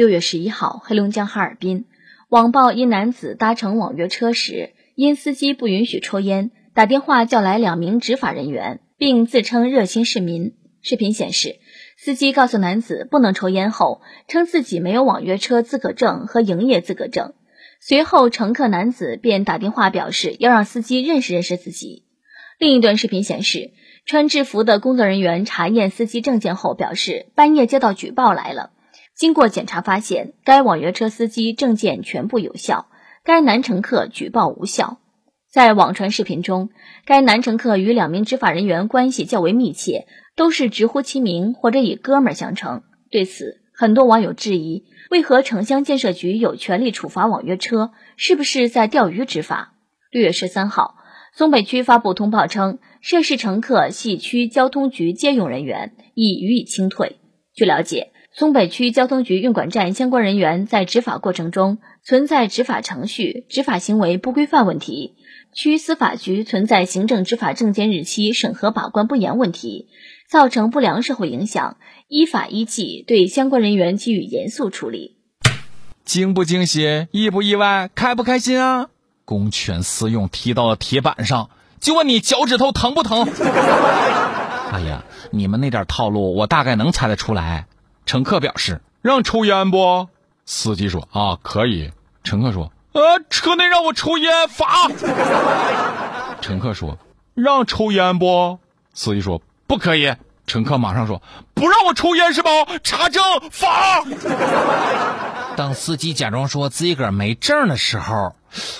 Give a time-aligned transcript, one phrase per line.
[0.00, 1.84] 六月十一号，黑龙江哈尔滨
[2.30, 10.54] 网曝一男子搭乘网约车时，因司机不允许抽烟，打电话叫来两名执法人员，并自称热心市民。
[10.80, 11.56] 视频显示，
[11.98, 17.34] 司机告诉男子不能抽烟后，称自己没有网约车资格证和营业资格证。
[17.78, 22.04] 随后，乘客男子便打电话表示要让司机认识认识自己。
[22.58, 23.72] 另一段视频显示，
[24.06, 28.70] 穿制服的工作人员查验司机证件后表示，半夜接到举报来了。
[29.20, 32.86] 经过检查发现，该网约车司机证件全部有效，
[33.22, 34.98] 该男乘客举报无效。
[35.52, 36.70] 在网传视频中，
[37.04, 42.82] 该男乘客与两名执法人员关系较为密切，都是直呼其名或者以哥们相称。
[43.10, 44.84] 对此，很多网友质疑。
[45.10, 47.90] 为何城乡建设局有权利处罚网约车？
[48.16, 49.74] 是不是在钓鱼执法？
[50.10, 50.94] 六月十三号，
[51.34, 57.16] 松北区发布通报称，涉事乘客系区交通局借用人员，已予以清退。
[57.52, 65.14] 据了解，松北区交通局运管站相关人员在执法过程中存在执法程序、执法行为不规范问题，
[65.52, 69.88] 区司法局存在行政执法证件日期审核把关不严问题。
[70.28, 75.16] 造成不良社会影响，依法依纪对相关人员给予严肃处理。
[76.04, 77.08] 惊不惊喜？
[77.10, 77.90] 意不意外？
[77.96, 78.90] 开不开心啊？
[79.24, 81.50] 公权私用踢到了铁板上，
[81.80, 83.26] 就问你脚趾头疼不疼？
[84.70, 87.66] 哎呀，你们那点套路我大概能猜得出来。
[88.10, 90.08] 乘客表示让抽烟不？
[90.44, 91.92] 司机说啊可以。
[92.24, 94.88] 乘客说呃车内让我抽烟罚。
[96.40, 96.98] 乘客说
[97.36, 98.58] 让抽烟不？
[98.94, 99.40] 司机说。
[99.68, 100.12] 不可以！
[100.48, 101.22] 乘客马上说
[101.54, 102.50] ：“不让我抽烟是吧？
[102.82, 103.22] 查证
[103.52, 104.02] 罚。”
[105.54, 108.34] 当司机假装说自己个儿没证的时候，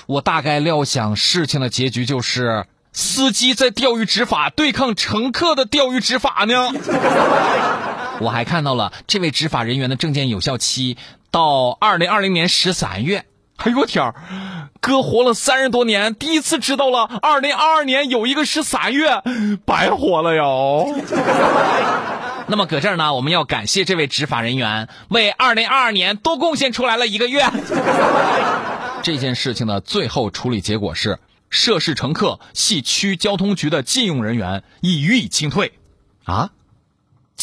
[0.06, 6.72] 我大概料想事情的结局就是司机在钓鱼执法对抗乘客的钓鱼执法呢。
[8.20, 10.96] 我还看到了这位执法人员的证件有效期
[11.30, 13.24] 到二零二零年十三月。
[13.56, 14.14] 哎呦我天儿！
[14.80, 19.22] 哥活了三十多年，第一次知道了二零二二年有一个十三月，
[19.66, 20.94] 白活了哟。
[22.48, 27.44] 那么搁这儿呢，我们要感谢这位执法人员，为二零二二年多贡献出来了一个月。
[29.02, 31.18] 这件事情的最后处理结果是，
[31.50, 35.72] 涉事乘客系区交通局的禁用人员，已予以清退。
[36.24, 36.50] 啊，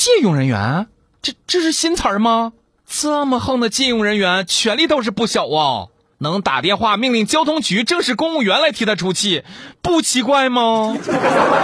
[0.07, 0.88] 借用人员，
[1.22, 2.53] 这这是新词儿吗？
[2.88, 5.88] 这么横的借用人员，权力倒是不小啊。
[6.19, 9.44] 能打电话命令交通局正式公务员来替他出气，
[9.81, 10.95] 不奇怪吗？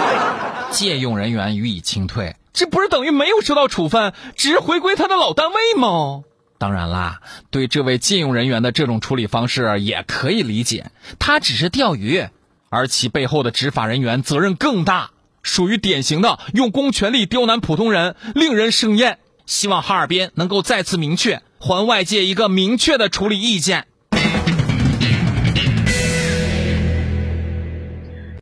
[0.70, 6.24] 借用人员予以清退，这不是等于没有受到处分，只是回归他的老单位吗？
[6.58, 12.28] 当然啦，对这位借用人员的这种处理方式也可以理解，他只是钓鱼，
[12.68, 15.12] 而其背后的执法人员责任更大，
[15.44, 19.18] 属于典型的用公权力刁难普通人，令人生厌。
[19.46, 23.86] 希望哈尔滨能够再次明确，还外界一个明确的处理意见。